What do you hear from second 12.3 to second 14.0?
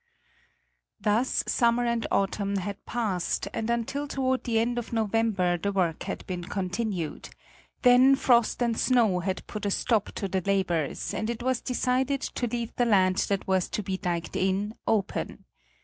leave the land that was to be